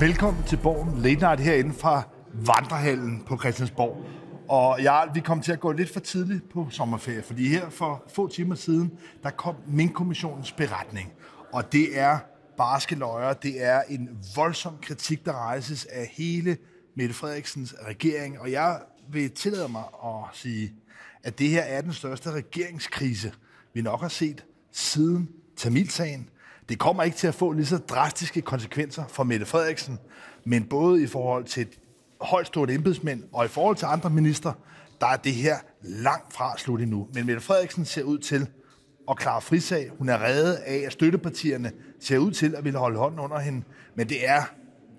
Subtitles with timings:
[0.00, 2.02] Velkommen til Borgen Late Night herinde fra
[2.32, 4.04] Vandrehallen på Christiansborg.
[4.48, 8.04] Og jeg, vi kom til at gå lidt for tidligt på sommerferie, fordi her for
[8.14, 11.12] få timer siden, der kom Mink-kommissionens beretning.
[11.52, 12.18] Og det er
[12.56, 16.56] barske løjer, det er en voldsom kritik, der rejses af hele
[16.94, 18.40] Mette Frederiksens regering.
[18.40, 18.80] Og jeg
[19.10, 20.72] vil tillade mig at sige,
[21.22, 23.32] at det her er den største regeringskrise,
[23.74, 26.28] vi nok har set siden Tamilsagen.
[26.68, 29.98] Det kommer ikke til at få lige så drastiske konsekvenser for Mette Frederiksen,
[30.44, 31.66] men både i forhold til
[32.20, 34.52] højstående embedsmænd og i forhold til andre minister,
[35.00, 37.08] der er det her langt fra slut endnu.
[37.14, 38.46] Men Mette Frederiksen ser ud til
[39.10, 39.90] at klare frisag.
[39.98, 43.62] Hun er reddet af, at støttepartierne ser ud til at ville holde hånden under hende.
[43.94, 44.42] Men det er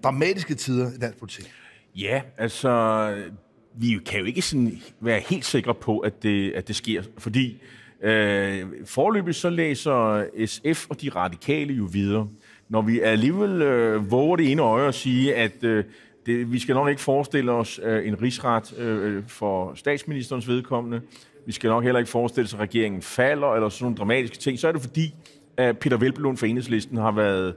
[0.04, 1.52] dramatiske tider i dansk politik.
[1.96, 3.30] Ja, altså,
[3.76, 7.62] vi kan jo ikke sådan være helt sikre på, at det, at det sker, fordi
[8.02, 12.28] øh, forløbig så læser SF og de radikale jo videre.
[12.70, 15.84] Når vi alligevel øh, våger det ene øje at sige, at øh,
[16.26, 21.02] det, vi skal nok ikke forestille os øh, en rigsret øh, for statsministerens vedkommende,
[21.46, 24.60] vi skal nok heller ikke forestille os, at regeringen falder, eller sådan nogle dramatiske ting,
[24.60, 25.14] så er det fordi,
[25.58, 27.56] at Peter Velblom fra Enhedslisten har været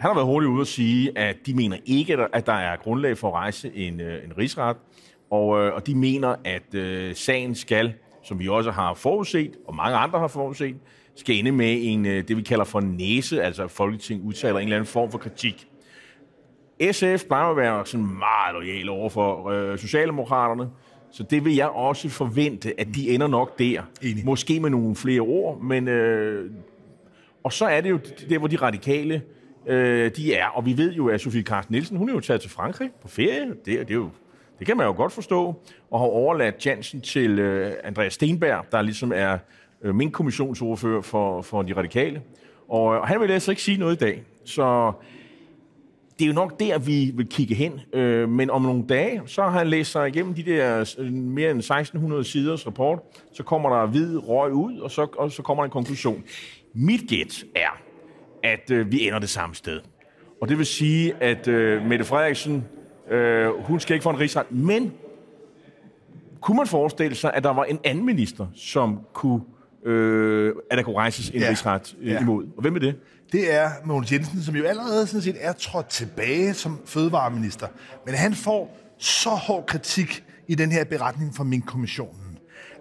[0.00, 3.18] han har været hurtigt ude at sige, at de mener ikke, at der er grundlag
[3.18, 4.76] for at rejse en, øh, en rigsret,
[5.30, 7.94] og, øh, og de mener, at øh, sagen skal,
[8.30, 10.76] som vi også har forudset, og mange andre har forudset,
[11.16, 14.62] skal ende med en, øh, det vi kalder for næse, altså at Folketinget udtaler en
[14.62, 15.68] eller anden form for kritik.
[16.92, 20.68] SF plejer at være sådan meget lojal over for øh, Socialdemokraterne,
[21.12, 23.82] så det vil jeg også forvente, at de ender nok der.
[24.02, 24.24] Enig.
[24.24, 25.88] Måske med nogle flere ord, men...
[25.88, 26.50] Øh,
[27.44, 29.22] og så er det jo der, hvor de radikale
[29.66, 30.46] øh, de er.
[30.46, 33.08] Og vi ved jo, at Sofie Carsten Nielsen, hun er jo taget til Frankrig på
[33.08, 33.48] ferie.
[33.48, 34.10] Det, det, er jo,
[34.60, 35.54] det kan man jo godt forstå.
[35.90, 39.38] Og har overladt chancen til øh, Andreas Stenberg, der ligesom er
[39.82, 42.22] øh, min kommissionsordfører for, for de radikale.
[42.68, 44.22] Og, og han vil altså ikke sige noget i dag.
[44.44, 44.92] Så
[46.18, 47.80] det er jo nok der, vi vil kigge hen.
[47.92, 51.50] Øh, men om nogle dage, så har han læst sig igennem de der øh, mere
[51.50, 52.98] end 1600 siders rapport.
[53.32, 56.24] Så kommer der hvid røg ud, og så, og så kommer der en konklusion.
[56.74, 57.80] Mit gæt er,
[58.42, 59.80] at øh, vi ender det samme sted.
[60.40, 62.64] Og det vil sige, at øh, Mette Frederiksen,
[63.10, 64.46] øh, hun skal ikke få en rigsret.
[64.52, 64.92] Men
[66.40, 69.40] kunne man forestille sig, at der var en anden minister, som kunne,
[69.84, 71.48] øh, at der kunne rejses en Ja.
[71.48, 72.20] rigsret øh, Ja.
[72.20, 72.44] imod?
[72.56, 72.96] Og hvem er det?
[73.32, 77.66] Det er Mogens Jensen, som jo allerede sådan set er trådt tilbage som fødevareminister.
[78.06, 82.38] Men han får så hård kritik i den her beretning fra min kommissionen,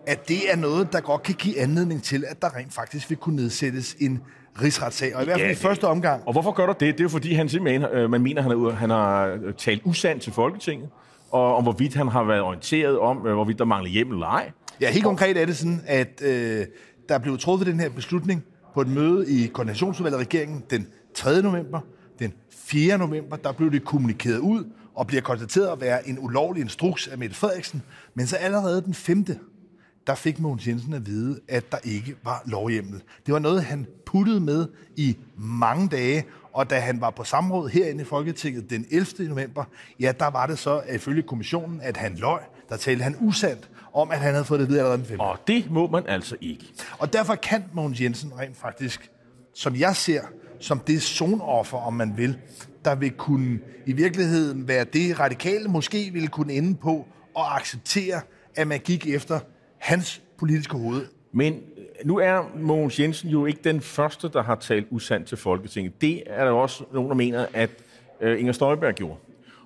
[0.07, 3.17] at det er noget, der godt kan give anledning til, at der rent faktisk vil
[3.17, 4.21] kunne nedsættes en
[4.61, 5.15] rigsretssag.
[5.15, 6.79] Og i hvert fald Ja, i første omgang, Og hvorfor gør der det?
[6.93, 9.81] Det er jo fordi, han simpelthen, øh, man mener, han, er, han har øh, talt
[9.85, 10.89] usandt til Folketinget,
[11.31, 14.51] og om hvorvidt han har været orienteret om, øh, hvorvidt der mangler hjemmel eller ej.
[14.81, 16.65] Ja, helt konkret er det sådan, at øh,
[17.09, 18.43] der blev truffet den her beslutning
[18.73, 21.41] på et møde i Koordinationsudvalget regeringen den 3.
[21.41, 21.79] november.
[22.19, 22.97] Den 4.
[22.97, 24.63] november, der blev det kommunikeret ud
[24.95, 27.83] og bliver konstateret at være en ulovlig instruks af Mette Frederiksen.
[28.13, 29.25] Men så allerede den 5.
[30.09, 33.01] der fik Mogens Jensen at vide, at der ikke var lovhjemmel.
[33.25, 37.69] Det var noget, han puttede med i mange dage, og da han var på samråd
[37.69, 39.29] herinde i Folketinget den 11.
[39.29, 39.63] november,
[39.99, 42.41] ja, der var det så ifølge kommissionen, at han løj.
[42.69, 45.19] Der talte han usandt om, at han havde fået det at vide allerede den 5.
[45.19, 46.65] Og det må man altså ikke.
[46.99, 49.11] Og derfor kan Mogens Jensen rent faktisk,
[49.53, 50.21] som jeg ser,
[50.59, 52.37] som det zonoffer, om man vil,
[52.85, 58.21] der vil kunne i virkeligheden være det radikale måske ville kunne ende på at acceptere,
[58.55, 59.39] at man gik efter
[59.79, 61.05] hans politiske hoved.
[61.31, 61.61] Men
[62.05, 66.01] nu er Mogens Jensen jo ikke den første, der har talt usandt til Folketinget.
[66.01, 67.69] Det er der jo også nogen, der mener, at
[68.21, 69.15] øh, Inger Støjberg gjorde.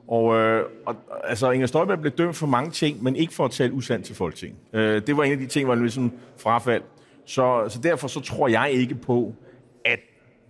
[0.07, 3.51] Og, øh, og altså, Inger Støjberg blev dømt for mange ting, men ikke for at
[3.51, 4.57] tale usandt til Folketinget.
[4.73, 6.81] Øh, det var en af de ting, hvor han ligesom frafald.
[7.25, 9.33] Så, så derfor så tror jeg ikke på,
[9.85, 9.99] at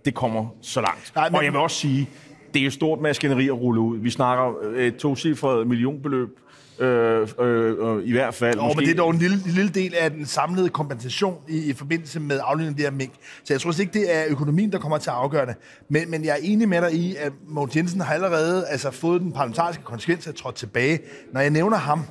[0.04, 1.12] det kommer så langt.
[1.14, 1.36] Nej, men-.
[1.36, 2.08] Og jeg vil også sige,
[2.54, 3.98] det er et stort maskineri at rulle ud.
[3.98, 6.38] Vi snakker øh, tocifret millionbeløb,
[6.78, 8.58] øh, øh, øh, i hvert fald.
[8.58, 11.58] Og men det er dog en lille, en lille del af den samlede kompensation i,
[11.58, 13.12] i forbindelse med aflønningen af det her mink.
[13.44, 15.54] Så jeg tror ikke, det er økonomien, der kommer til at afgøre det.
[15.88, 19.20] Men, men jeg er enig med dig i, at Mogens Jensen har allerede altså, fået
[19.20, 20.98] den parlamentariske konsekvens at trådt tilbage.
[21.32, 22.02] Når jeg nævner ham,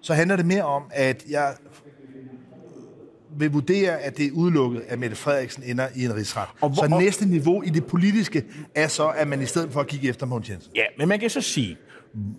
[0.00, 1.54] så handler det mere om, at jeg
[3.38, 6.48] vil vurdere, at det er udelukket, at Mette Frederiksen ender i en rigsret.
[6.60, 8.44] Og hvor- så næste niveau i det politiske
[8.74, 10.72] er så, at man i stedet for at kigge efter Mogens Jensen.
[10.74, 11.76] Ja, men man kan så sige,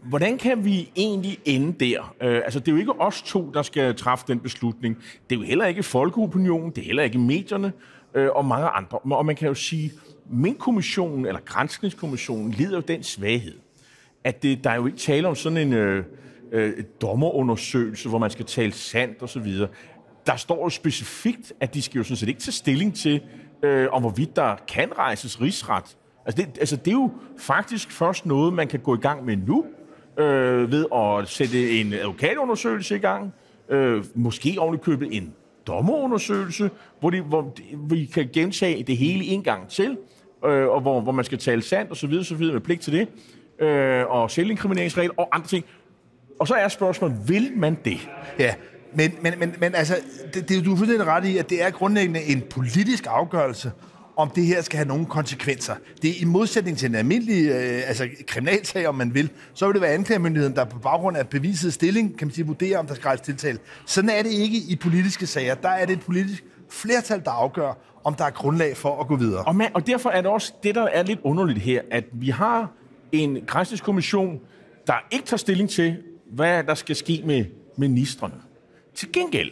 [0.04, 2.16] hvordan kan vi egentlig ende der?
[2.22, 4.98] Øh, altså, det er jo ikke os to, der skal træffe den beslutning.
[5.30, 7.74] Det er jo heller ikke folkeopinionen, det er heller ikke medierne
[8.14, 8.98] øh, og mange andre.
[8.98, 9.92] Og man kan jo sige,
[10.30, 13.56] min kommissionen eller grænskningskommissionen lider jo den svaghed,
[14.24, 16.04] at det, der er jo ikke tale om sådan en øh,
[16.52, 19.48] øh, dommerundersøgelse, hvor man skal tale sandt osv.
[20.26, 23.22] Der står jo specifikt, at de skal jo sådan set ikke tage stilling til,
[23.64, 25.98] øh, om hvorvidt der kan rejses rigsret.
[26.30, 29.38] Altså det, altså, det er jo faktisk først noget, man kan gå i gang med
[29.38, 29.66] nu,
[30.18, 33.34] øh, ved at sætte en advokatundersøgelse i gang,
[33.70, 35.34] øh, måske ovenikøbet en
[35.68, 37.56] dommerundersøgelse, hvor, de, hvor
[37.90, 39.98] vi kan gentage det hele en gang til,
[40.46, 42.10] øh, og hvor, hvor man skal tale sandt osv.
[42.10, 43.08] videre med pligt til det,
[43.68, 45.66] øh, og selvinkrimineringsregler og andre ting.
[46.40, 48.10] Og så er spørgsmålet, vil man det?
[48.40, 48.54] Ja,
[48.94, 49.96] men, men, men, men altså,
[50.34, 53.72] det, det, du er fuldstændig ret i, at det er grundlæggende en politisk afgørelse,
[54.20, 55.76] om det her skal have nogle konsekvenser.
[56.02, 59.74] Det er i modsætning til en almindelig øh, altså, kriminalsag, om man vil, så vil
[59.74, 62.94] det være anklagemyndigheden, der på baggrund af beviset stilling, kan man sige, vurderer, om der
[62.94, 63.60] skal rejse tiltale.
[63.86, 65.56] Sådan er det ikke i politiske sager.
[65.56, 69.16] Der er det et politisk flertal, der afgør, om der er grundlag for at gå
[69.16, 69.44] videre.
[69.44, 72.30] Og, man, og derfor er det også det, der er lidt underligt her, at vi
[72.30, 72.72] har
[73.12, 74.40] en grænsningskommission,
[74.88, 75.98] der ikke tager stilling til,
[76.32, 77.46] hvad der skal ske med
[77.78, 78.36] ministerne.
[78.96, 79.52] Til gengæld,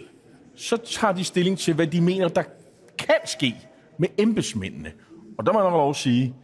[0.55, 2.43] så tager de stilling til, hvad de mener, der
[2.97, 3.55] kan ske
[3.97, 4.91] med embedsmændene.
[5.37, 6.35] Og der må jeg lov at sige,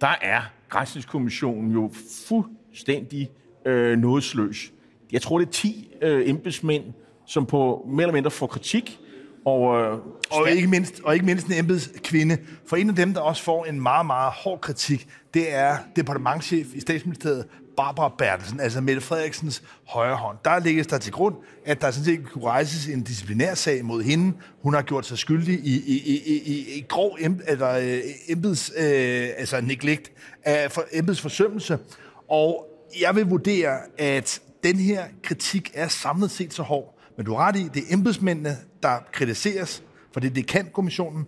[0.00, 1.90] der er Grænsningskommissionen jo
[2.28, 3.30] fuldstændig
[3.66, 4.72] øh, nådesløs.
[5.12, 6.84] Jeg tror, det er 10 øh, embedsmænd,
[7.26, 9.00] som på mere eller mindre får kritik.
[9.44, 9.98] Og, øh,
[10.30, 12.38] og, ikke mindst, og ikke mindst en embedskvinde.
[12.66, 16.66] For en af dem, der også får en meget, meget hård kritik, det er departementchef
[16.74, 17.46] i statsministeriet,
[17.76, 20.38] Barbara Bertelsen, altså Mette Frederiksens højre hånd.
[20.44, 21.34] Der ligger der til grund,
[21.64, 24.32] at der sådan set kunne rejses en disciplinær sag mod hende.
[24.62, 28.72] Hun har gjort sig skyldig i, i, i, i, i grov em, eller, øh, embeds,
[28.76, 30.12] øh, altså neglect
[30.44, 31.78] af for, embedsforsømmelse.
[32.28, 32.66] Og
[33.00, 36.98] jeg vil vurdere, at den her kritik er samlet set så hård.
[37.16, 39.82] Men du har ret i, det er embedsmændene, der kritiseres,
[40.12, 41.26] for det, det kan kommissionen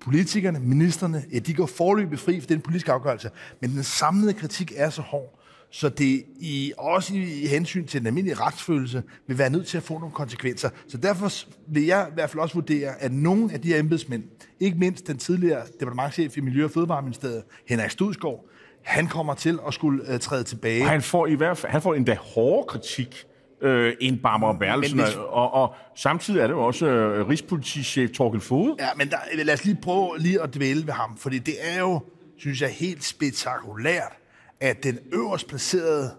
[0.00, 3.30] politikerne, ministerne, ja, de går forløbig fri for den politiske afgørelse,
[3.60, 5.38] men den samlede kritik er så hård,
[5.70, 9.82] så det i, også i hensyn til den almindelige retsfølelse vil være nødt til at
[9.82, 10.70] få nogle konsekvenser.
[10.88, 11.32] Så derfor
[11.66, 14.24] vil jeg i hvert fald også vurdere, at nogle af de her embedsmænd,
[14.60, 18.44] ikke mindst den tidligere departementchef i Miljø- og Fødevareministeriet, Henrik Studsgaard,
[18.82, 20.82] han kommer til at skulle uh, træde tilbage.
[20.82, 23.26] Og han får i hvert fald han får endda hårde kritik
[23.60, 25.14] øh, end Barbara Berlsen, hvis...
[25.14, 28.76] og, og samtidig er det jo også øh, Rigspolitichef Torkel Fode.
[28.78, 31.80] Ja, men der, lad os lige prøve lige at dvæle ved ham, fordi det er
[31.80, 32.00] jo,
[32.38, 34.12] synes jeg, helt spektakulært,
[34.60, 36.10] at den øverst placerede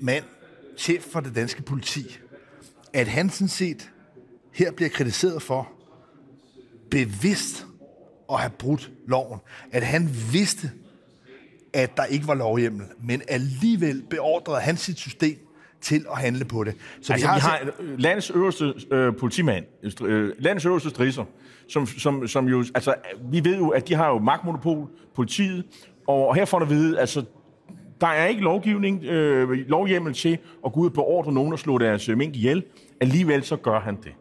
[0.00, 0.24] mand,
[0.78, 2.18] chef for det danske politi,
[2.92, 3.90] at han sådan set
[4.52, 5.68] her bliver kritiseret for
[6.90, 7.66] bevidst
[8.32, 9.40] at have brudt loven.
[9.72, 10.70] At han vidste,
[11.72, 15.38] at der ikke var lovhjemmel, men alligevel beordrede han sit system
[15.86, 16.74] til at handle på det.
[17.02, 19.64] Så altså, vi har, vi har landets øverste øh, politimand,
[20.02, 21.24] øh, landets øverste strisser,
[21.68, 22.94] som, som, som jo, altså,
[23.30, 25.64] vi ved jo, at de har jo magtmonopol, politiet,
[26.08, 27.24] og her får du at vide, altså,
[28.00, 31.78] der er ikke lovgivning, øh, lovhjemmel til at gå ud og beordre nogen at slå
[31.78, 32.64] deres øh, mink ihjel.
[33.00, 34.12] Alligevel så gør han det.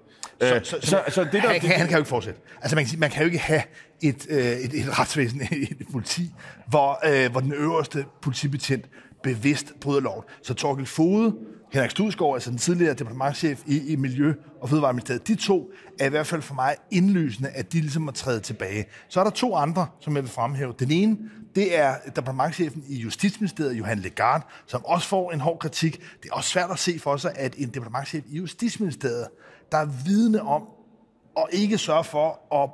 [0.41, 2.39] Så, øh, så, så, så, det der, han, det, han kan jo ikke fortsætte.
[2.61, 3.61] Altså man kan, sige, man kan jo ikke have
[4.01, 5.41] et, øh, et, et retsvæsen,
[5.81, 6.33] et politi,
[6.67, 8.85] hvor, øh, hvor den øverste politibetjent
[9.23, 10.23] bevidst bryder loven.
[10.41, 11.35] Så Torkel Fode,
[11.75, 16.09] Henrik Studsgaard, altså den tidligere departementchef i, i Miljø- og Fødevareministeriet, de to er i
[16.09, 18.85] hvert fald for mig indlysende, at de ligesom må træde tilbage.
[19.07, 20.73] Så er der to andre, som jeg vil fremhæve.
[20.79, 21.17] Den ene,
[21.55, 26.01] det er departementchefen i Justitsministeriet, Johan Legard, som også får en hård kritik.
[26.23, 29.27] Det er også svært at se for sig, at en departementchef i Justitsministeriet,
[29.71, 30.61] der er vidne om
[31.35, 32.69] og ikke sørge for at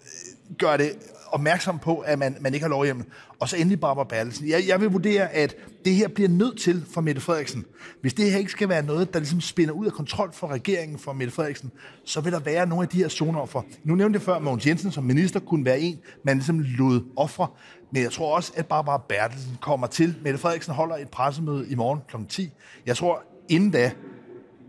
[0.00, 0.92] øh, gøre det
[1.34, 3.06] opmærksom på, at man, man ikke har lovhjemmel.
[3.40, 4.48] Og så endelig Barbara Bertelsen.
[4.48, 7.64] Jeg, jeg vil vurdere, at det her bliver nødt til for Mette Frederiksen.
[8.00, 10.98] Hvis det her ikke skal være noget, der ligesom spinder ud af kontrol for regeringen
[10.98, 11.70] for Mette Frederiksen,
[12.04, 14.66] så vil der være nogle af de her zoner Nu nævnte jeg før, at Mogens
[14.66, 17.46] Jensen som minister kunne være en, man ligesom lod ofre.
[17.92, 20.16] Men jeg tror også, at Barbara Bertelsen kommer til.
[20.22, 22.16] Mette Frederiksen holder et pressemøde i morgen kl.
[22.28, 22.50] 10.
[22.86, 23.90] Jeg tror, inden da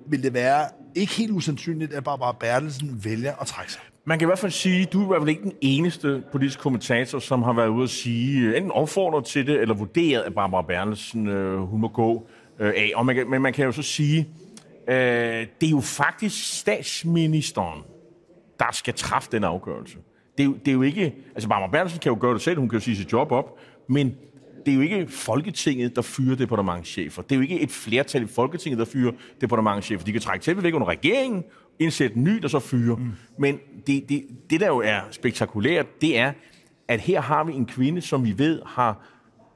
[0.08, 3.82] vil det være ikke helt usandsynligt, at Barbara Bertelsen vælger at trække sig.
[4.06, 6.24] Man kan i hvert fald sige, at du er i hvert fald ikke den eneste
[6.32, 10.22] politiske kommentator, som har været ude at sige, øh, enten opfordret til det, eller vurderet,
[10.22, 12.28] at Barbara Bertelsen øh, hun må gå
[12.60, 12.92] øh, af.
[12.96, 14.28] Og man kan, men man kan jo så sige,
[14.88, 14.96] øh,
[15.62, 17.84] det er jo faktisk statsministeren,
[18.60, 19.98] der skal træffe den afgørelse.
[20.38, 21.16] Det er, jo, det er jo ikke...
[21.34, 23.60] Altså, Barbara Bertelsen kan jo gøre det selv, hun kan jo sige sit job op,
[23.88, 24.16] men
[24.66, 27.22] det er jo ikke Folketinget, der fyrer departementchefer.
[27.22, 29.12] Det er jo ikke et flertal i Folketinget, der fyrer
[29.42, 30.06] departementchefer.
[30.06, 31.44] De kan trække til væk under regeringen,
[31.80, 32.96] indsætte en ny, der så fyrer.
[32.96, 33.12] Mm.
[33.38, 36.32] Men det, det, det, der jo er spektakulært, det er,
[36.88, 39.06] at her har vi en kvinde, som vi ved har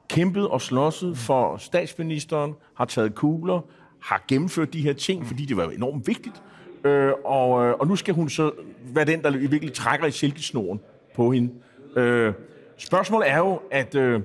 [0.08, 3.60] kæmpet og slåsset for statsministeren, har taget kugler,
[4.02, 6.42] har gennemført de her ting, fordi det var enormt vigtigt.
[6.84, 8.50] Øh, og, øh, og nu skal hun så
[8.94, 10.80] være den, der virkelig trækker i silkesnoren
[11.14, 11.50] på hende.
[11.96, 12.32] Øh,
[12.76, 14.20] spørgsmålet er jo, at øh,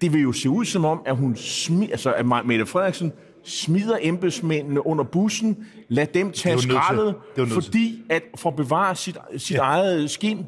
[0.00, 3.12] det vil jo se ud som om, at hun smi, altså at Mette Frederiksen
[3.44, 7.14] smider embedsmændene under bussen, lad dem tage skraldet,
[7.48, 9.60] fordi at for at bevare sit, sit ja.
[9.62, 10.46] eget skin,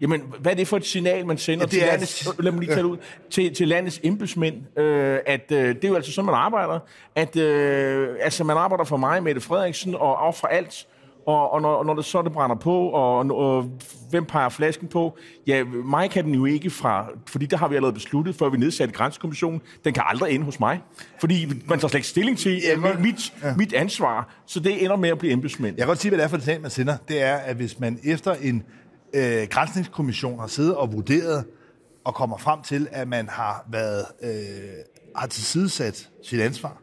[0.00, 2.52] Jamen, hvad er det for et signal, man sender Ja, det til, er- landets, lad
[2.52, 2.96] mig lige tage ud,
[3.30, 4.78] til, til landets embedsmænd?
[4.78, 6.78] Øh, at øh, det er jo altså sådan, man arbejder.
[7.14, 10.86] At øh, altså, man arbejder for mig, Mette Frederiksen, og af for alt.
[11.26, 13.70] Og, og når, når det så det brænder på, og, og
[14.10, 15.18] hvem peger flasken på?
[15.46, 18.56] Ja, mig kan den jo ikke fra, fordi der har vi allerede besluttet, før vi
[18.58, 19.60] nedsatte grænsekommissionen.
[19.84, 20.82] Den kan aldrig ende hos mig,
[21.20, 23.54] fordi man tager slet ikke stilling til Ja, ja, men- mit, ja.
[23.56, 24.34] mit ansvar.
[24.46, 25.76] Så det ender med at blive embedsmænd.
[25.76, 26.96] Jeg kan godt sige, hvad det er for et signal, man sender.
[27.08, 28.62] Det er, at hvis man efter en
[29.14, 31.44] øh, grænsningskommission har siddet og vurderet,
[32.04, 34.30] og kommer frem til, at man har været øh,
[35.16, 36.76] har tilsidesat sit ansvar,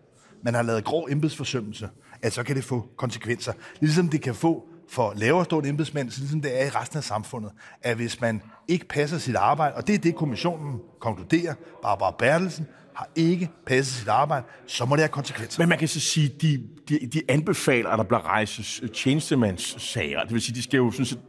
[0.43, 1.89] man har lavet grov embedsforsømmelse,
[2.27, 3.53] at så kan det få konsekvenser.
[3.79, 7.03] Ligesom det kan få for lavere stående embedsmænd, så ligesom det er i resten af
[7.03, 12.15] samfundet, at hvis man ikke passer sit arbejde, og det er det, kommissionen konkluderer, Barbara
[12.19, 15.61] Bertelsen har ikke passet sit arbejde, så må det have konsekvenser.
[15.61, 20.23] Men man kan så sige, de, de, de anbefaler, at der bliver rejses tjenestemandssager.
[20.23, 21.19] Det vil sige, de skal jo sådan set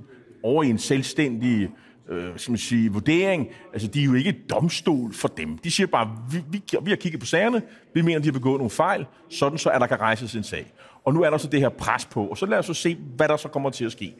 [0.43, 1.69] over i en selvstændig
[2.09, 3.49] øh, skal man sige, vurdering.
[3.73, 5.59] Altså, de er jo ikke domstol for dem.
[5.59, 7.63] De siger bare, vi, vi, vi har kigget på sagerne,
[7.95, 10.73] vi mener, de har begået nogle fejl, sådan så, at der kan rejses en sag.
[11.05, 12.97] Og nu er der så det her pres på, og så lad os så se,
[13.17, 14.15] hvad der så kommer til at ske.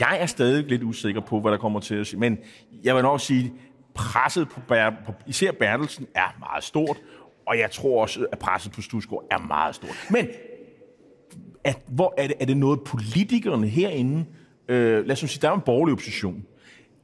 [0.00, 2.38] Jeg er stadig lidt usikker på, hvad der kommer til at ske, men
[2.84, 3.52] jeg vil nok sige,
[3.94, 6.96] presset på, Ber- på især Bertelsen er meget stort,
[7.46, 10.06] og jeg tror også, at presset på Stusgaard er meget stort.
[10.10, 10.28] Men
[11.64, 14.24] at, hvor er det, er det noget, politikerne herinde,
[14.68, 16.44] øh, lad os sige, der er en borgerlig opposition,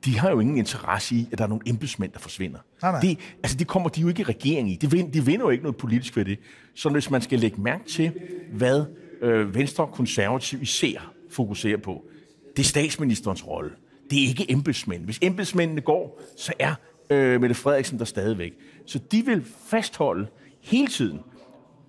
[0.06, 2.58] de har jo ingen interesse i, at der er nogle embedsmænd, der forsvinder.
[2.82, 3.00] Nej, nej.
[3.00, 4.76] Det, altså, det kommer de jo ikke i regering i.
[4.76, 6.38] De, vind, de vinder jo ikke noget politisk ved det.
[6.74, 8.12] Så hvis man skal lægge mærke til,
[8.52, 8.84] hvad
[9.22, 12.04] øh, Venstre og Konservativ især fokuserer på,
[12.56, 13.70] det er statsministerens rolle.
[14.10, 15.04] Det er ikke embedsmænd.
[15.04, 16.74] Hvis embedsmændene går, så er
[17.10, 18.52] øh, Mette Frederiksen der stadigvæk.
[18.86, 20.26] Så de vil fastholde
[20.62, 21.20] hele tiden,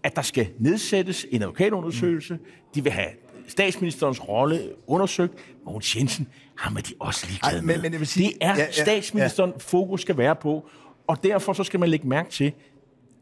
[0.04, 2.40] at der skal nedsættes en advokatundersøgelse.
[2.76, 3.10] De vil have
[3.48, 5.34] statsministerens rolle undersøgt.
[5.66, 6.28] Mogens Jensen,
[6.58, 7.90] ham er de også ligeglade Ej, men- med.
[8.00, 10.70] men sige- det er ja, ja, statsministeren, fokus skal være på.
[11.08, 12.52] Og derfor så skal man lægge mærke til,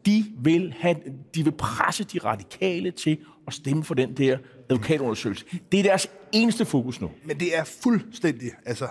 [0.06, 0.96] de vil, have,
[1.36, 3.18] de vil presse de radikale til
[3.48, 4.38] at stemme for den der
[4.70, 5.46] advokatundersøgelse.
[5.72, 7.12] Det er deres eneste fokus nu.
[7.26, 8.88] Men det er fuldstændig, altså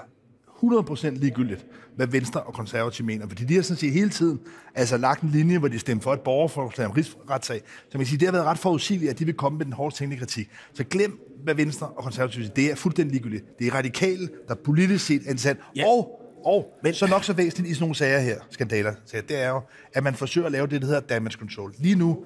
[0.63, 3.29] 100% ligegyldigt, hvad Venstre og Konservative mener.
[3.29, 4.41] Fordi de har sådan set hele tiden
[4.75, 7.61] altså, lagt en linje, hvor de stemte for et borgerforslag om rigsretssag.
[7.67, 9.73] Så man kan sige, det har været ret forudsigeligt, at de vil komme med den
[9.73, 10.51] hårde tænkende kritik.
[10.75, 12.55] Så glem, hvad Venstre og Konservative siger.
[12.55, 13.59] Det er fuldstændig ligegyldigt.
[13.59, 15.57] Det er radikale, der politisk set er ansat.
[15.77, 15.87] Ja.
[15.87, 19.43] Og, og Men, så nok så væsentligt i sådan nogle sager her, skandaler, så det
[19.43, 19.61] er jo,
[19.95, 21.75] at man forsøger at lave det, der hedder damage control.
[21.79, 22.25] Lige nu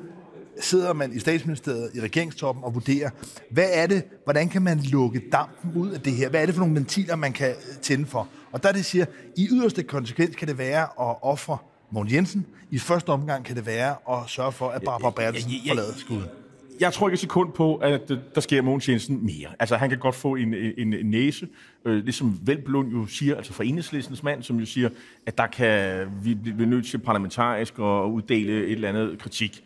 [0.60, 3.10] sidder man i statsministeriet, i regeringstoppen og vurderer,
[3.50, 6.28] hvad er det, hvordan kan man lukke dampen ud af det her?
[6.28, 8.28] Hvad er det for nogle ventiler, man kan tænde for?
[8.52, 9.04] Og der det siger,
[9.36, 11.58] i yderste konsekvens kan det være at ofre
[11.90, 12.46] Mogens Jensen.
[12.70, 16.24] I første omgang kan det være at sørge for, at Barbara Bertelsen forlader skuden.
[16.80, 19.48] Jeg tror ikke et sekund på, at øh, der sker Mogens Jensen mere.
[19.58, 21.48] Altså, han kan godt få en, en, en næse,
[21.84, 24.88] øh, ligesom Velblund jo siger, altså fra enhedslistens mand, som jo siger,
[25.26, 29.64] at der kan vi blive nødt til parlamentarisk at uddele et eller andet kritik.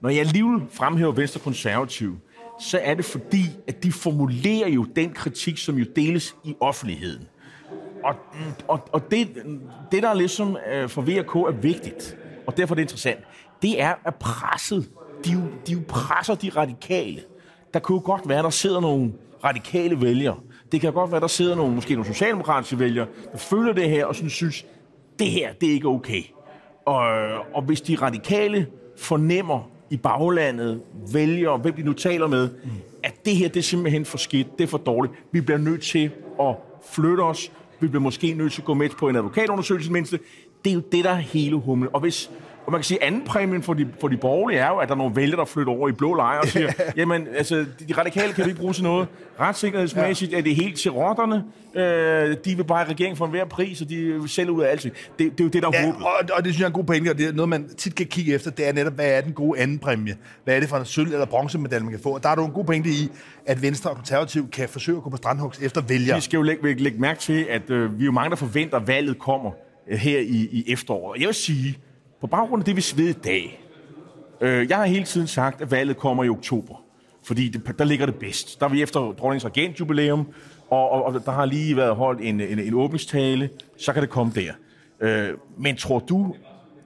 [0.00, 2.18] Når jeg alligevel fremhæver Venstre Konservativ,
[2.60, 7.28] så er det fordi, at de formulerer jo den kritik, som jo deles i offentligheden.
[8.04, 8.14] Og,
[8.68, 9.28] og, og det,
[9.92, 13.20] det, der ligesom øh, for VK er vigtigt, og derfor er det interessant,
[13.62, 14.90] det er, at presset,
[15.24, 17.20] de jo, de jo presser de radikale.
[17.74, 19.12] Der kunne jo godt være, der sidder nogle
[19.44, 20.36] radikale vælgere.
[20.72, 24.06] Det kan godt være, der sidder nogle, måske nogle socialdemokratiske vælgere, der føler det her
[24.06, 24.66] og sådan synes,
[25.18, 26.22] det her, det er ikke okay.
[26.86, 27.04] Og,
[27.54, 30.80] og hvis de radikale fornemmer i baglandet,
[31.12, 32.48] vælger, hvem de nu taler med,
[33.02, 35.14] at det her, det er simpelthen for skidt, det er for dårligt.
[35.32, 36.54] Vi bliver nødt til at
[36.92, 37.52] flytte os.
[37.80, 40.18] Vi bliver måske nødt til at gå med på en advokatundersøgelse mindste.
[40.64, 41.88] Det er jo det, der er hele humlen.
[41.92, 42.30] Og hvis
[42.68, 44.88] og man kan sige, at anden præmien for de, for de borgerlige er jo, at
[44.88, 47.56] der er nogle vælgere, der flytter over i blå lejre og siger, jamen, altså,
[47.88, 49.08] de, radikale kan vi ikke bruge til noget.
[49.40, 51.44] Retssikkerhedsmæssigt er det helt til rotterne.
[51.74, 54.70] Øh, de vil bare i regeringen for enhver pris, og de vil sælge ud af
[54.70, 54.82] alt.
[54.82, 56.02] Det, det er jo det, der er Ja, håbet.
[56.02, 57.94] og, og det synes jeg er en god pointe, og det er noget, man tit
[57.94, 60.16] kan kigge efter, det er netop, hvad er den gode anden præmie?
[60.44, 62.10] Hvad er det for en sølv- eller bronzemedalje, man kan få?
[62.14, 63.10] Og der er du en god pointe i,
[63.46, 66.16] at Venstre og Konservativ kan forsøge at gå på strandhugs efter vælgere.
[66.16, 68.76] Vi skal jo lægge, lægge mærke til, at øh, vi er jo mange, der forventer,
[68.76, 69.50] at valget kommer
[69.90, 71.20] øh, her i, i efteråret.
[71.20, 71.78] Jeg vil sige,
[72.20, 73.60] på baggrund af det, vi ved i dag,
[74.40, 76.84] øh, jeg har hele tiden sagt, at valget kommer i oktober.
[77.22, 78.60] Fordi det, der ligger det bedst.
[78.60, 80.26] Der er vi efter dronningens regentjubilæum,
[80.70, 84.10] og, og, og der har lige været holdt en, en, en åbningstale, så kan det
[84.10, 84.52] komme der.
[85.00, 86.34] Øh, men tror du,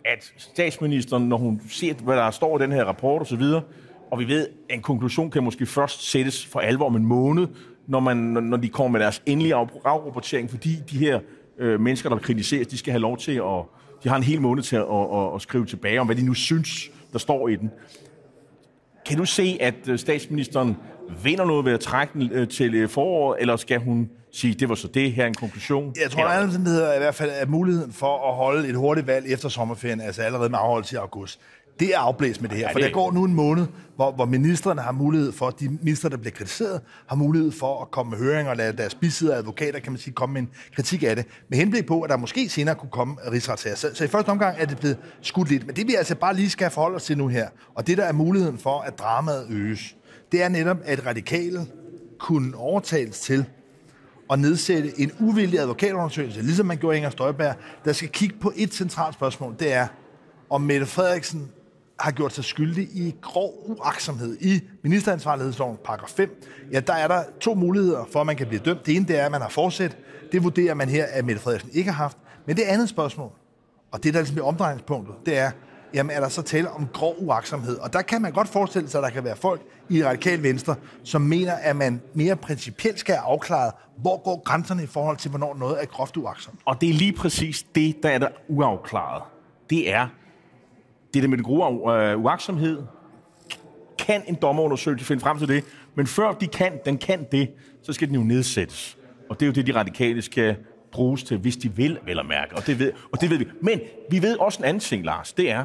[0.05, 3.62] at statsministeren, når hun ser, hvad der står i den her rapport osv., og,
[4.11, 7.47] og vi ved, at en konklusion kan måske først sættes for alvor om en måned,
[7.87, 11.21] når, man, når de kommer med deres endelige afrapportering, fordi de her
[11.59, 13.65] øh, mennesker, der kritiseres, de skal have lov til at...
[14.04, 16.23] De har en hel måned til at, at, at, at skrive tilbage om, hvad de
[16.23, 17.71] nu synes, der står i den.
[19.06, 20.76] kan du se, at øh, statsministeren
[21.23, 24.68] vinder noget ved at trække den øh, til øh, foråret, eller skal hun sige, det
[24.68, 25.94] var så det her en konklusion?
[26.02, 29.32] Jeg tror, der er i hvert fald at muligheden for at holde et hurtigt valg
[29.32, 31.40] efter sommerferien, altså allerede med afholdelse i august,
[31.81, 32.64] det er afblæst med det her.
[32.64, 32.73] Ja, det...
[32.73, 36.17] For der går nu en måned, hvor, hvor ministerne har mulighed for, de minister, der
[36.17, 39.93] bliver kritiseret, har mulighed for at komme med høringer og lade deres bisiddere advokater, kan
[39.93, 42.75] man sige, komme med en kritik af det, med henblik på, at der måske senere
[42.75, 43.76] kunne komme rigsretssager.
[43.76, 45.67] Så, så i første omgang er det blevet skudt lidt.
[45.67, 48.05] Men det vi altså bare lige skal forholde os til nu her, og det der
[48.05, 49.97] er muligheden for, at dramaet øges,
[50.33, 51.67] det er netop, at radikale
[52.19, 53.45] kunne overtales til
[54.31, 58.75] at nedsætte en uvildig advokatundersøgelse, ligesom man gjorde Inger Støjberg, der skal kigge på et
[58.75, 59.55] centralt spørgsmål.
[59.59, 59.87] Det er,
[60.50, 61.50] om Mette Frederiksen
[62.02, 64.37] har gjort sig skyldig i grov uaksomhed.
[64.40, 66.42] I ministeransvarlighedsloven, paragraf 5,
[66.73, 68.87] ja, der er der to muligheder for, at man kan blive dømt.
[68.87, 69.97] Det ene, det er, at man har fortsat.
[70.32, 72.16] Det vurderer man her, at Mette Frederiksen ikke har haft.
[72.47, 73.30] Men det andet spørgsmål,
[73.90, 75.50] og det der ligesom er omdrejningspunktet, det er,
[75.94, 77.78] jamen er der så tale om grov uaksomhed?
[77.78, 80.75] Og der kan man godt forestille sig, at der kan være folk i radikal venstre,
[81.04, 85.30] som mener, at man mere principielt skal have afklaret, hvor går grænserne i forhold til,
[85.30, 86.61] hvornår noget er groft uaksomt.
[86.64, 89.23] Og det er lige præcis det, der er der uafklaret.
[89.71, 90.09] Det er,
[91.14, 92.83] det der med den gode øh, uaksomhed,
[93.99, 95.64] kan en dommerundersøgelse finde frem til det,
[95.95, 97.50] men før de kan, den kan det,
[97.83, 98.99] så skal den jo nedsættes.
[99.31, 100.57] Og det er jo det, de radikale skal
[100.92, 102.57] bruges til, hvis de vil, vel at mærke.
[102.57, 103.47] Og det ved, og det ved vi.
[103.61, 105.33] Men vi ved også en anden ting, Lars.
[105.33, 105.64] Det er,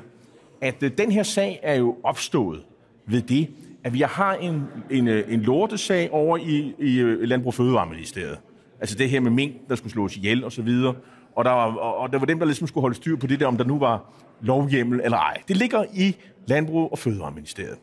[0.61, 2.63] at øh, den her sag er jo opstået
[3.05, 3.49] ved det,
[3.83, 8.37] at vi har en, en, øh, en lortesag over i, i øh, Landbrug Fødevareministeriet.
[8.79, 10.95] Altså det her med mink, der skulle slås ihjel og så videre.
[11.37, 13.39] Og der var, og, og der var dem, der ligesom skulle holde styr på det
[13.39, 15.41] der, om der nu var lovhjemmel eller ej.
[15.47, 16.15] Det ligger i
[16.45, 17.77] Landbrug og Fødevareministeriet.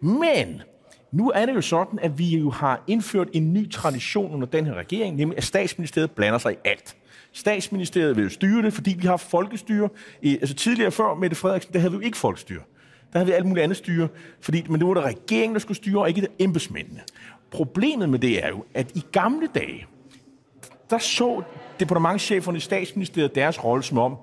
[0.00, 0.62] Men
[1.12, 4.66] nu er det jo sådan, at vi jo har indført en ny tradition under den
[4.66, 6.96] her regering, nemlig at statsministeriet blander sig i alt.
[7.32, 9.88] Statsministeriet vil jo styre det, fordi vi har folkestyre.
[10.24, 12.62] Altså tidligere før Mette Frederiksen, der havde vi jo ikke folkestyre.
[13.12, 14.08] Der havde vi alt muligt andet styre,
[14.40, 17.00] fordi, men nu var det regeringen, der skulle styre, og ikke det embedsmændene.
[17.50, 19.86] Problemet med det er jo, at i gamle dage,
[20.90, 21.42] der så
[21.80, 24.16] departementcheferne i statsministeriet deres rolle som om,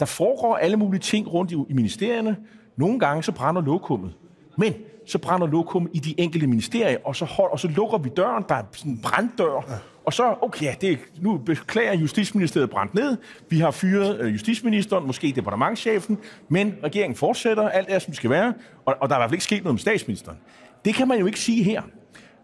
[0.00, 2.36] der foregår alle mulige ting rundt i, i ministerierne.
[2.76, 4.12] Nogle gange så brænder lokummet.
[4.58, 4.74] Men
[5.06, 8.44] så brænder lokummet i de enkelte ministerier, og så, hold, og så lukker vi døren,
[8.48, 9.74] der er sådan en branddør, ja.
[10.04, 13.16] og så, okay, ja, det, nu beklager Justitsministeriet brændt ned,
[13.48, 16.18] vi har fyret øh, justitsministeren, måske departementchefen,
[16.48, 19.30] men regeringen fortsætter, alt er, som det skal være, og, og der er i hvert
[19.30, 20.38] fald ikke sket noget med statsministeren.
[20.84, 21.82] Det kan man jo ikke sige her.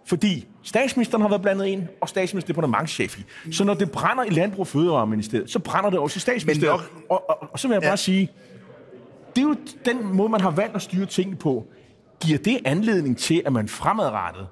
[0.07, 3.53] Fordi statsministeren har været blandet ind, og statsministeren er departementchef i.
[3.53, 6.81] Så når det brænder i Landbrug og Fødevareministeriet, så brænder det også i statsministeriet.
[6.81, 7.97] Nok, og, og, og så vil jeg bare ja.
[7.97, 8.31] sige,
[9.37, 11.67] det er jo den måde, man har valgt at styre tingene på.
[12.21, 14.47] Giver det anledning til, at man fremadrettet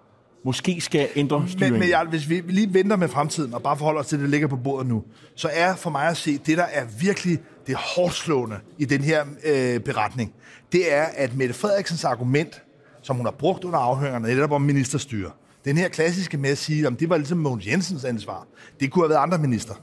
[0.44, 1.72] måske skal ændre styringen?
[1.72, 4.24] Men, men ja, hvis vi lige venter med fremtiden, og bare forholder os til, det,
[4.24, 5.02] der ligger på bordet nu,
[5.34, 9.00] så er for mig at se, det der er virkelig det hårdt slående i den
[9.00, 10.32] her øh, beretning,
[10.72, 12.62] det er, at Mette Frederiksens argument,
[13.02, 15.30] som hun har brugt under afhøringerne, netop om ministerstyre,
[15.64, 18.46] den her klassiske med at sige, at det var ligesom Mogens Jensens ansvar.
[18.80, 19.74] Det kunne have været andre minister.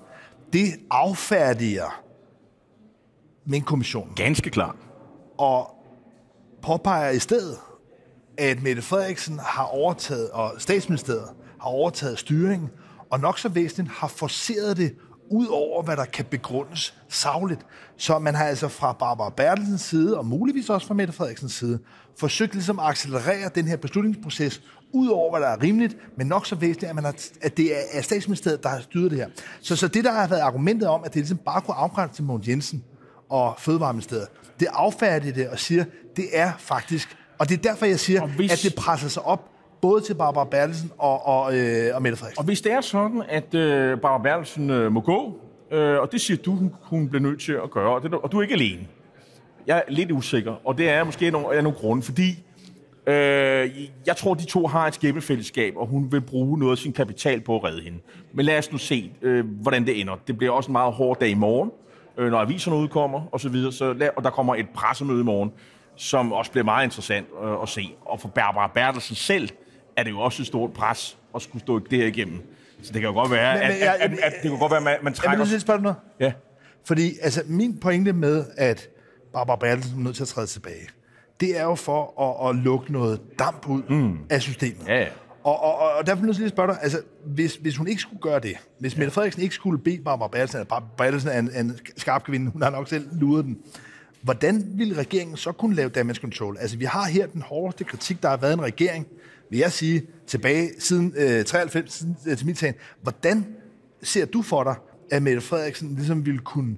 [0.54, 2.04] Det affærdiger
[3.46, 4.14] min kommission.
[4.16, 4.76] Ganske klart.
[5.38, 5.76] Og
[6.64, 7.58] påpeger i stedet,
[8.38, 11.28] at Mette Frederiksen har overtaget, og statsministeriet
[11.62, 12.70] har overtaget styringen,
[13.10, 14.96] og nok så væsentligt har forceret det
[15.32, 17.66] ud over, hvad der kan begrundes savligt.
[17.98, 21.80] Så man har altså fra Barbara Bertelsens side, og muligvis også fra Mette Frederiksens side,
[22.18, 24.62] forsøgt ligesom at accelerere den her beslutningsproces
[24.94, 27.72] ud over, hvad der er rimeligt, men nok så væsentligt, at, man har, at det
[27.92, 29.28] er statsministeriet, der har styret det her.
[29.62, 32.24] Så, så det, der har været argumentet om, at det ligesom bare kunne afgrænse til
[32.24, 32.84] Mogens Jensen
[33.30, 34.28] og Fødevareministeriet,
[34.60, 35.84] det affærdige det og siger,
[36.16, 39.52] det er faktisk, og det er derfor, jeg siger, hvis, at det presser sig op
[39.82, 42.40] både til Barbara Bertelsen og, og, øh, og Mette Frederiksen.
[42.40, 45.40] Og hvis det er sådan, at øh, Barbara Bertelsen øh, må gå,
[45.72, 48.32] øh, og det siger du, hun, hun bliver nødt til at gøre, og, det, og
[48.32, 48.88] du er ikke alene.
[49.68, 52.44] Jeg er lidt usikker, og det er måske nogle, er nogle grunde, fordi
[53.08, 53.70] øh,
[54.06, 57.42] jeg tror, de to har et skæbnefællesskab, og hun vil bruge noget af sin kapital
[57.42, 58.00] på at redde hende.
[58.34, 60.16] Men lad os nu se, øh, hvordan det ender.
[60.28, 61.72] Det bliver også en meget hård dag i morgen,
[62.18, 63.72] øh, når aviserne udkommer, og så videre.
[63.72, 65.52] Så lad, og der kommer et pressemøde i morgen,
[65.96, 67.96] som også bliver meget interessant øh, at se.
[68.06, 69.50] Og for Barbara Bertelsen selv
[69.98, 72.42] er det jo også et stort pres at skulle stå det her igennem.
[72.84, 74.72] Så det kan jo godt være, men, men, at, at, at, at, det kan godt
[74.72, 75.46] være, at man, man trækker...
[75.46, 75.98] Jeg vil spørge noget.
[76.20, 76.34] Ja.
[76.86, 78.90] Fordi altså, min pointe med, at
[79.34, 80.88] Barbara Bertelsen er nødt til at træde tilbage,
[81.42, 84.18] det er jo for at, at lukke noget damp ud mm.
[84.30, 84.88] af systemet.
[84.88, 85.08] Ja, ja.
[85.44, 88.22] Og, og, og derfor er jeg at spørge dig, altså, hvis, hvis hun ikke skulle
[88.22, 91.52] gøre det, hvis Mette Frederiksen ikke skulle bede Barbara Bertelsen, at Barbara Bertelsen er en,
[91.56, 93.58] en skarp kvinde, hun har nok selv luret den,
[94.22, 96.58] hvordan ville regeringen så kunne lave damage control?
[96.60, 99.08] Altså, vi har her den hårdeste kritik, der har været en regering,
[99.50, 102.64] vil jeg sige, tilbage siden øh, 93, siden øh, til mit.
[103.02, 103.46] Hvordan
[104.04, 104.76] ser du for dig,
[105.12, 106.76] at Mette Frederiksen ligesom ville kunne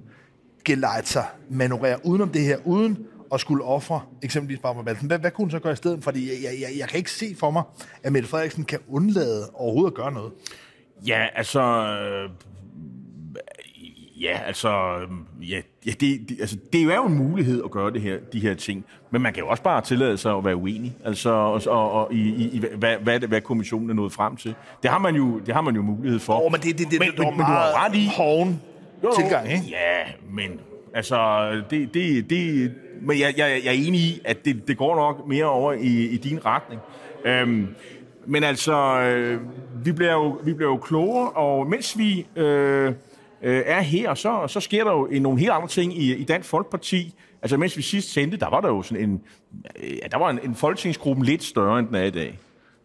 [0.64, 5.30] gelejte sig, manøvrere udenom det her, uden at skulle ofre eksempelvis Barbara Bertelsen, hvad, hvad
[5.30, 6.04] kunne hun så gøre i stedet?
[6.04, 7.62] Fordi jeg, jeg, jeg, kan ikke se for mig,
[8.02, 10.32] at Mette Frederiksen kan undlade overhovedet at gøre noget.
[11.06, 11.60] Ja, altså...
[11.60, 12.30] Øh,
[14.20, 14.70] ja, altså...
[15.42, 18.40] Ja, ja det, det, altså, det er jo en mulighed at gøre det her, de
[18.40, 18.84] her ting.
[19.10, 20.96] Men man kan jo også bare tillade sig at være uenig.
[21.04, 24.54] Altså, og, og, og i, i, hvad, hvad, hvad kommissionen er nået frem til.
[24.82, 26.46] Det har man jo, det har man jo mulighed for.
[26.46, 28.10] Oh, men det, det, det, men, det, det men, men du har ret i...
[28.16, 28.60] Hården
[29.16, 29.64] tilgang, ikke?
[29.70, 30.60] Ja, men
[30.94, 32.72] altså, det, det, det,
[33.04, 36.04] men jeg, jeg, jeg er enig i, at det, det går nok mere over i,
[36.06, 36.80] i din retning.
[37.24, 37.68] Øhm,
[38.26, 39.40] men altså, øh,
[39.84, 42.92] vi, bliver jo, vi bliver jo klogere, og mens vi øh,
[43.42, 46.48] øh, er her, så, så sker der jo nogle helt andre ting i, i Dansk
[46.48, 47.14] Folkeparti.
[47.42, 49.22] Altså, mens vi sidst sendte, der var der jo sådan en,
[49.82, 52.38] ja, der var en, en folketingsgruppe lidt større, end den er i dag.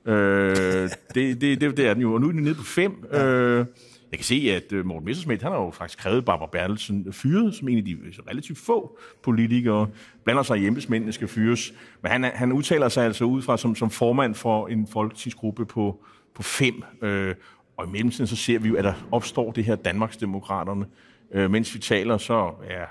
[0.06, 3.06] Øh, det, det, det, det er den jo, og nu er den nede på fem.
[3.14, 3.66] Øh,
[4.12, 7.56] jeg kan se, at øh, Morten Messersmith, han har jo faktisk krævet Barbara Bertelsen fyret,
[7.56, 9.88] som en af de øh, relativt få politikere,
[10.24, 11.74] blander sig i embedsmændene skal fyres.
[12.02, 16.04] Men han, han udtaler sig altså ud fra som, som formand for en folketingsgruppe på,
[16.36, 16.84] på fem.
[17.02, 17.36] Øh,
[17.78, 20.86] og i mellemtiden så ser vi jo, at der opstår det her Danmarksdemokraterne.
[21.34, 22.86] Øh, mens vi taler, så er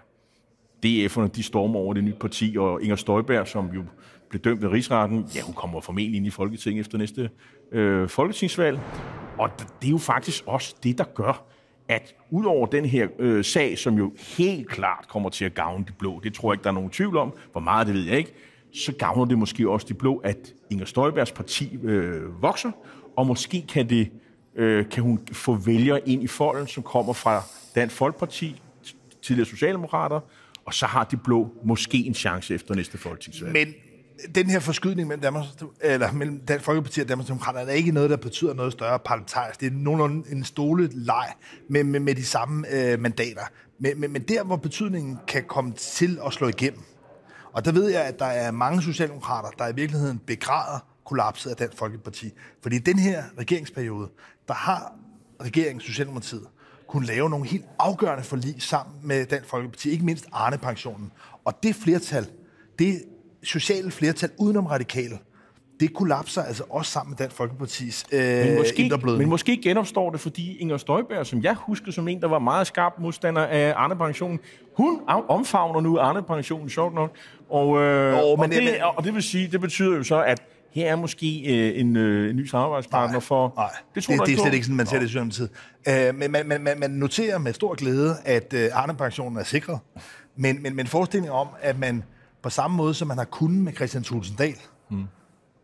[0.87, 3.85] DF'erne, de stormer over det nye parti, og Inger Støjberg, som jo
[4.31, 7.31] blev dømt ved rigsretten, ja, hun kommer formentlig ind i Folketinget efter næste
[7.73, 8.81] øh, folketingsvalg.
[9.39, 11.45] Og det er jo faktisk også det, der gør,
[11.89, 15.93] at udover den her øh, sag, som jo helt klart kommer til at gavne de
[15.93, 18.19] blå, det tror jeg ikke, der er nogen tvivl om, hvor meget det ved jeg
[18.19, 18.33] ikke,
[18.75, 22.71] så gavner det måske også de blå, at Inger Støjbergs parti øh, vokser,
[23.17, 24.11] og måske kan, det,
[24.57, 27.43] øh, kan hun få vælgere ind i folden, som kommer fra
[27.75, 28.63] Dansk Folkeparti,
[29.23, 30.21] tidligere Socialdemokrater,
[30.65, 33.53] og så har de blå måske en chance efter næste folketingsvalg.
[33.53, 33.75] Men
[34.35, 35.49] den her forskydning mellem, Danmarks,
[35.81, 39.61] eller mellem Dansk Folkeparti og Danmarks Danmarksdemokraterne er ikke noget, der betyder noget større parlamentarisk.
[39.61, 41.33] Det er nogenlunde en stole leg
[41.69, 43.43] med, med, med de samme øh, mandater.
[43.79, 46.81] Men, men, men der, hvor betydningen kan komme til at slå igennem,
[47.53, 51.57] og der ved jeg, at der er mange socialdemokrater, der i virkeligheden begræder kollapset af
[51.57, 52.33] Dansk Folkeparti.
[52.63, 54.09] Fordi i den her regeringsperiode,
[54.49, 54.93] der har
[55.41, 56.47] regeringen, Socialdemokratiet,
[56.89, 61.13] kunne lave nogle helt afgørende forlig sammen med Dansk Folkeparti, ikke mindst Arne-pensionen.
[61.45, 62.27] Og det flertal,
[62.79, 63.03] det
[63.43, 65.19] sociale flertal udenom radikale,
[65.81, 70.21] det kollapser altså også sammen med Dansk Folkepartis øh, men måske, Men måske genopstår det,
[70.21, 73.97] fordi Inger Støjberg, som jeg husker som en, der var meget skarp modstander af Arne
[73.97, 74.39] Pension,
[74.77, 77.17] hun omfavner nu Arne Pension, sjovt nok.
[77.51, 80.23] Og, øh, oh, men, og, det, men, og det vil sige, det betyder jo så,
[80.23, 83.53] at her er måske øh, en, øh, en ny samarbejdspartner nej, for...
[83.57, 85.51] Nej, det, tror det, det er slet ikke sådan, man ser det i Socialdemokratiet.
[85.89, 89.79] Øh, men man, man, man, man noterer med stor glæde, at øh, Arne-pensionen er sikret.
[90.37, 92.05] Men, men, men forestillingen om, at man
[92.49, 94.55] på samme måde, som man har kunnet med Christian Tulsendal,
[94.91, 95.05] mm.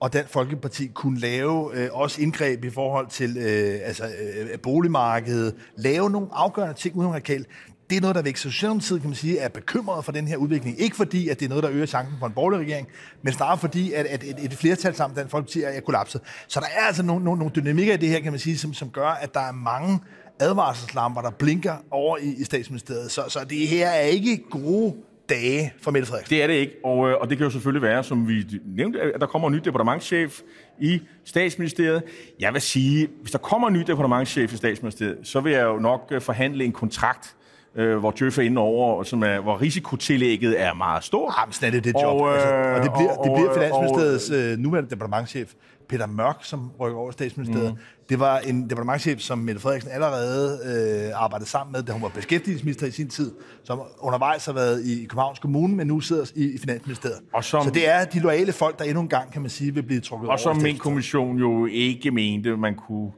[0.01, 5.55] og Dansk Folkeparti kunne lave øh, også indgreb i forhold til øh, altså, øh, boligmarkedet,
[5.77, 7.47] lave nogle afgørende ting uden radikal.
[7.91, 10.81] Det er noget, der væk Socialdemokratiet, kan man sige, er bekymret for den her udvikling.
[10.81, 12.89] Ikke fordi, at det er noget, der øger chancen for en borgerlig regering,
[13.23, 16.21] men snarere fordi, at, at et, et flertal sammen Dansk Folkeparti er, er kollapset.
[16.49, 18.75] Så der er altså nogle, nogle, nogle dynamikker i det her, kan man sige, som,
[18.75, 20.01] som gør, at der er mange
[20.41, 23.11] advarselslamper, der blinker over i, i statsministeriet.
[23.11, 24.95] Så, så det her er ikke gode
[25.29, 26.35] dage for Mette Frederiksen.
[26.35, 29.01] Det er det ikke, og, øh, og det kan jo selvfølgelig være, som vi nævnte,
[29.01, 30.41] at der kommer en ny departementchef
[30.81, 32.03] i statsministeriet.
[32.41, 35.79] Jeg vil sige, hvis der kommer en ny departementchef i statsministeriet, så vil jeg jo
[35.79, 37.37] nok øh, forhandle en kontrakt,
[37.77, 41.35] øh, hvor Djøf er inde over, som er, hvor risikotillægget er meget stort.
[41.41, 42.21] Jamen, sådan er det det job.
[42.21, 45.53] Og, øh, altså, og det bliver, og, det bliver Finansministeriets og, øh, nuværende departementchef,
[45.89, 47.73] Peter Mørk, som rykker over statsministeriet.
[47.73, 47.79] Mm.
[48.09, 52.09] Det var en departementchef, som Mette Frederiksen allerede øh, arbejdede sammen med, da hun var
[52.09, 53.33] beskæftigelsesminister i sin tid,
[53.65, 57.19] som undervejs har været i Københavns Kommune, men nu sidder i, i Finansministeriet.
[57.33, 59.75] Og som, så det er de loyale folk, der endnu en gang, kan man sige,
[59.75, 60.33] vil blive trukket og over.
[60.33, 63.11] Og som min kommission jo ikke mente, man kunne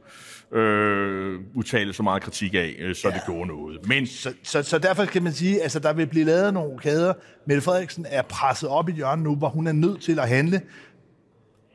[0.52, 3.14] øh, udtale så meget kritik af, øh, så ja.
[3.14, 3.88] det gjorde noget.
[3.88, 4.06] Men...
[4.06, 7.12] Så, så, så derfor kan man sige, at altså, der vil blive lavet nogle kæder.
[7.46, 10.60] Mette Frederiksen er presset op i hjørnet nu, hvor hun er nødt til at handle,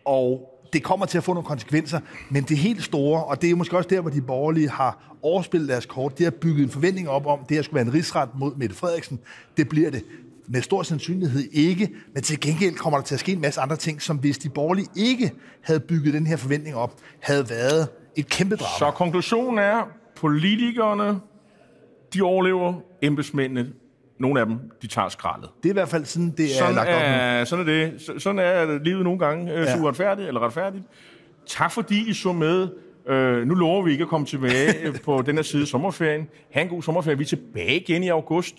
[0.05, 3.55] og det kommer til at få nogle konsekvenser, men det helt store, og det er
[3.55, 7.09] måske også der, hvor de borgerlige har overspillet deres kort, det har bygget en forventning
[7.09, 9.19] op om, det her skulle være en rigsret mod Mette Frederiksen.
[9.57, 10.03] Det bliver det
[10.47, 13.75] med stor sandsynlighed ikke, men til gengæld kommer der til at ske en masse andre
[13.75, 15.31] ting, som hvis de borgerlige ikke
[15.61, 18.79] havde bygget den her forventning op, havde været et kæmpe drama.
[18.79, 21.19] Så konklusionen er, politikerne,
[22.13, 23.69] de overlever, embedsmændene,
[24.19, 25.49] nogle af dem, de tager skraldet.
[25.63, 28.21] Det er i hvert fald sådan, det er sådan lagt op er, Sådan er det.
[28.21, 29.81] Sådan er livet nogle gange øh, ja.
[29.81, 30.83] uretfærdigt eller retfærdigt.
[31.47, 32.67] Tak fordi I så med.
[33.07, 36.27] Øh, nu lover vi ikke at komme tilbage på den her side sommerferien.
[36.51, 37.17] Ha' en god sommerferie.
[37.17, 38.55] Vi er tilbage igen i august.